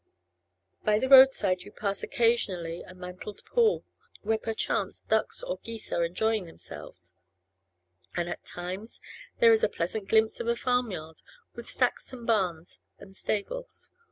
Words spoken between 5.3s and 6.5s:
or geese are enjoying